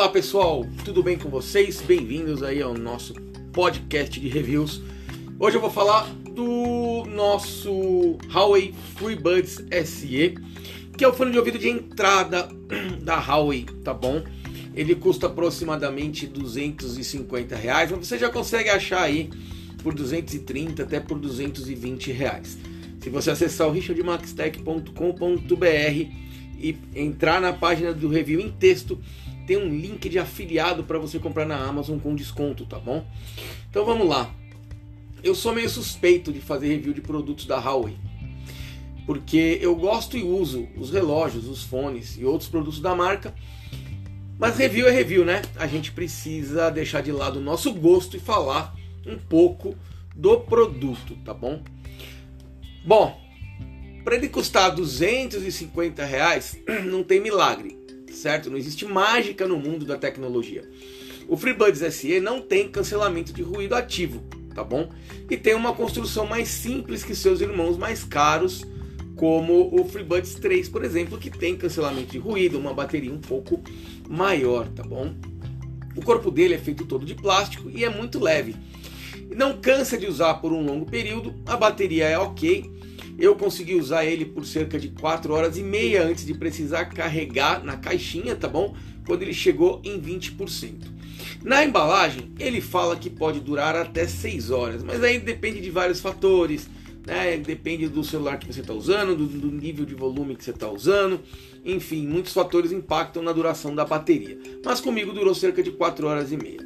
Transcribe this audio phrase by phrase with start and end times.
[0.00, 1.82] Olá pessoal, tudo bem com vocês?
[1.82, 3.12] Bem-vindos aí ao nosso
[3.52, 4.80] podcast de reviews.
[5.38, 10.36] Hoje eu vou falar do nosso Huawei FreeBuds SE,
[10.96, 12.48] que é o fone de ouvido de entrada
[13.02, 14.24] da Huawei, tá bom?
[14.74, 19.28] Ele custa aproximadamente 250 reais, mas você já consegue achar aí
[19.82, 22.56] por 230 até por 220 reais.
[23.02, 26.10] Se você acessar o richardmaxtech.com.br
[26.58, 28.98] e entrar na página do review em texto,
[29.50, 33.04] tem um link de afiliado para você comprar na Amazon com desconto, tá bom?
[33.68, 34.32] Então vamos lá.
[35.24, 37.96] Eu sou meio suspeito de fazer review de produtos da Huawei,
[39.04, 43.34] porque eu gosto e uso os relógios, os fones e outros produtos da marca.
[44.38, 45.42] Mas review é review, né?
[45.56, 48.72] A gente precisa deixar de lado o nosso gosto e falar
[49.04, 49.74] um pouco
[50.14, 51.60] do produto, tá bom?
[52.86, 53.20] Bom,
[54.04, 56.56] para ele custar 250 reais,
[56.86, 57.79] não tem milagre,
[58.14, 58.50] certo?
[58.50, 60.68] Não existe mágica no mundo da tecnologia.
[61.28, 64.22] O FreeBuds SE não tem cancelamento de ruído ativo,
[64.54, 64.90] tá bom?
[65.30, 68.66] E tem uma construção mais simples que seus irmãos mais caros,
[69.16, 73.62] como o FreeBuds 3, por exemplo, que tem cancelamento de ruído, uma bateria um pouco
[74.08, 75.14] maior, tá bom?
[75.94, 78.56] O corpo dele é feito todo de plástico e é muito leve.
[79.34, 82.89] Não cansa de usar por um longo período, a bateria é ok
[83.20, 87.62] eu consegui usar ele por cerca de 4 horas e meia antes de precisar carregar
[87.62, 88.74] na caixinha, tá bom?
[89.06, 91.00] Quando ele chegou em 20%.
[91.42, 96.00] Na embalagem, ele fala que pode durar até 6 horas, mas aí depende de vários
[96.00, 96.68] fatores,
[97.06, 97.36] né?
[97.36, 100.70] Depende do celular que você está usando, do, do, nível de volume que você está
[100.70, 101.20] usando,
[101.64, 104.38] enfim, muitos fatores impactam na duração da bateria.
[104.64, 106.60] Mas comigo durou cerca de 4 horas e meia.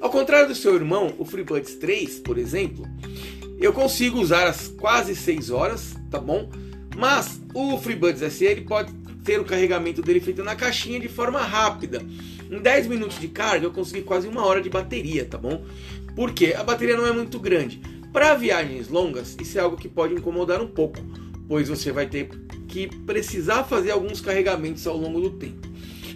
[0.00, 2.86] Ao contrário do seu irmão, o FreeBuds 3, por exemplo,
[3.58, 6.50] eu consigo usar as quase 6 horas, tá bom?
[6.96, 8.92] Mas o FreeBuds SE ele pode
[9.24, 12.02] ter o carregamento dele feito na caixinha de forma rápida.
[12.50, 15.64] Em 10 minutos de carga eu consegui quase uma hora de bateria, tá bom?
[16.14, 17.80] Porque a bateria não é muito grande.
[18.12, 21.00] Para viagens longas, isso é algo que pode incomodar um pouco,
[21.48, 22.28] pois você vai ter
[22.68, 25.66] que precisar fazer alguns carregamentos ao longo do tempo.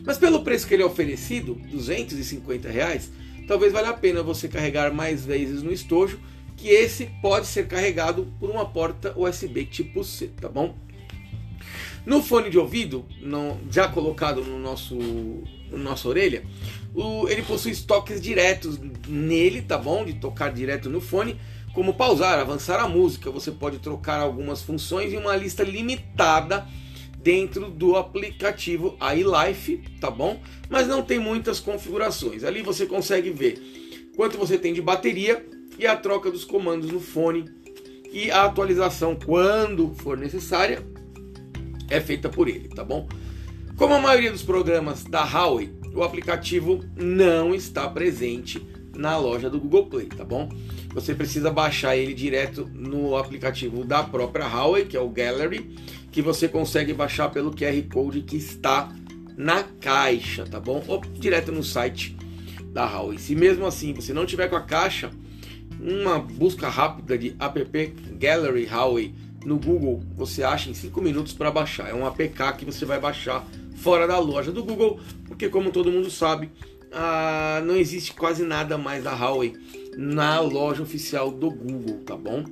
[0.05, 3.11] Mas pelo preço que ele é oferecido, 250 reais,
[3.49, 6.21] talvez valha a pena você carregar mais vezes no estojo
[6.59, 10.77] que esse pode ser carregado por uma porta USB tipo C, tá bom?
[12.05, 13.07] No fone de ouvido,
[13.71, 16.43] já colocado no nosso, no nossa orelha,
[16.95, 20.05] o, ele possui toques diretos nele, tá bom?
[20.05, 21.39] De tocar direto no fone,
[21.73, 23.31] como pausar, avançar a música.
[23.31, 26.67] Você pode trocar algumas funções em uma lista limitada
[27.23, 30.41] dentro do aplicativo iLife, tá bom?
[30.69, 32.43] Mas não tem muitas configurações.
[32.43, 35.47] Ali você consegue ver quanto você tem de bateria
[35.79, 37.45] e a troca dos comandos no fone
[38.13, 40.83] e a atualização quando for necessária
[41.89, 43.09] é feita por ele, tá bom?
[43.77, 48.67] Como a maioria dos programas da Huawei, o aplicativo não está presente
[48.97, 50.49] na loja do Google Play, tá bom?
[50.93, 55.77] Você precisa baixar ele direto no aplicativo da própria Huawei, que é o Gallery,
[56.11, 58.93] que você consegue baixar pelo QR Code que está
[59.37, 60.83] na caixa, tá bom?
[60.89, 62.17] Ou direto no site
[62.73, 63.19] da Huawei.
[63.19, 65.11] Se mesmo assim você não tiver com a caixa,
[65.81, 71.51] uma busca rápida de app Gallery Huawei no Google você acha em 5 minutos para
[71.51, 71.89] baixar.
[71.89, 73.47] É um APK que você vai baixar
[73.77, 76.51] fora da loja do Google, porque como todo mundo sabe,
[76.93, 79.55] ah, não existe quase nada mais da Huawei
[79.97, 82.45] na loja oficial do Google, tá bom?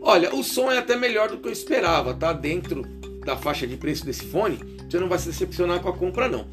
[0.00, 2.32] Olha, o som é até melhor do que eu esperava, tá?
[2.32, 2.82] Dentro
[3.24, 4.58] da faixa de preço desse fone,
[4.88, 6.46] você não vai se decepcionar com a compra não.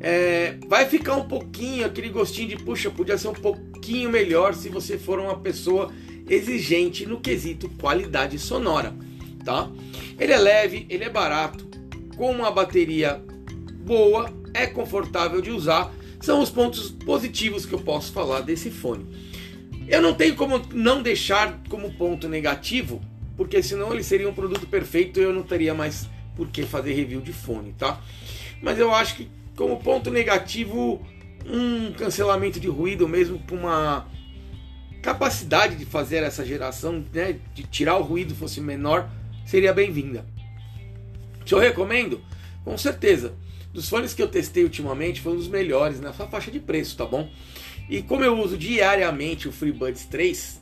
[0.00, 3.32] É, vai ficar um pouquinho aquele gostinho de puxa, podia ser um
[3.88, 5.90] pouquinho melhor se você for uma pessoa
[6.28, 8.94] exigente no quesito qualidade sonora,
[9.42, 9.70] tá?
[10.20, 11.66] Ele é leve, ele é barato,
[12.14, 13.18] com uma bateria
[13.86, 15.90] boa, é confortável de usar,
[16.20, 19.06] são os pontos positivos que eu posso falar desse fone.
[19.88, 23.00] Eu não tenho como não deixar como ponto negativo,
[23.38, 26.06] porque senão ele seria um produto perfeito e eu não teria mais
[26.36, 28.02] por que fazer review de fone, tá?
[28.60, 31.00] Mas eu acho que como ponto negativo,
[31.46, 34.06] um cancelamento de ruído, mesmo com uma
[35.02, 39.08] capacidade de fazer essa geração, né, de tirar o ruído fosse menor,
[39.46, 40.24] seria bem-vinda.
[41.46, 42.20] Se eu recomendo,
[42.64, 43.34] com certeza.
[43.72, 47.04] Dos fones que eu testei ultimamente, foi um dos melhores na faixa de preço, tá
[47.04, 47.30] bom?
[47.88, 50.60] E como eu uso diariamente o FreeBuds 3,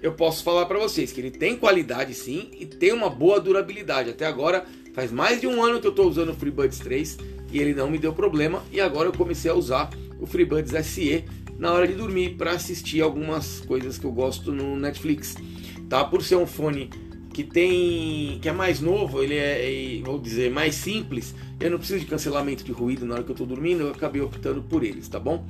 [0.00, 4.10] eu posso falar para vocês que ele tem qualidade sim e tem uma boa durabilidade.
[4.10, 4.64] Até agora,
[4.94, 7.18] faz mais de um ano que eu estou usando o FreeBuds 3
[7.50, 8.62] e ele não me deu problema.
[8.70, 11.24] E agora eu comecei a usar o FreeBuds SE
[11.58, 15.34] na hora de dormir para assistir algumas coisas que eu gosto no Netflix,
[15.88, 16.04] tá?
[16.04, 16.88] Por ser um fone
[17.32, 21.34] que tem que é mais novo, ele é, vou dizer, mais simples.
[21.60, 24.20] Eu não preciso de cancelamento de ruído na hora que eu estou dormindo, eu acabei
[24.20, 25.46] optando por eles, tá bom?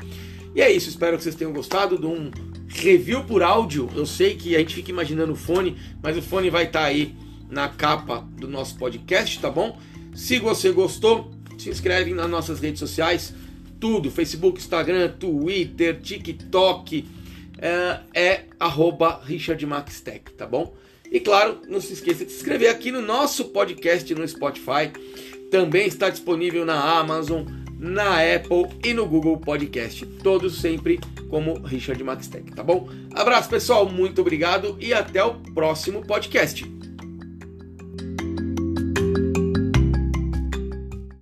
[0.55, 2.31] E é isso, espero que vocês tenham gostado de um
[2.69, 3.89] review por áudio.
[3.95, 6.87] Eu sei que a gente fica imaginando o fone, mas o fone vai estar tá
[6.87, 7.15] aí
[7.51, 9.79] na capa do nosso podcast, tá bom?
[10.15, 13.35] Se você gostou, se inscreve nas nossas redes sociais,
[13.81, 17.07] tudo, Facebook, Instagram, Twitter, TikTok,
[17.61, 18.45] é, é
[19.25, 20.75] RichardMaxTech, tá bom?
[21.11, 24.93] E claro, não se esqueça de se inscrever aqui no nosso podcast no Spotify.
[25.51, 27.45] Também está disponível na Amazon,
[27.79, 30.05] na Apple e no Google Podcast.
[30.23, 32.89] Todos sempre como Richard Maxtech, tá bom?
[33.15, 36.78] Abraço pessoal, muito obrigado e até o próximo podcast.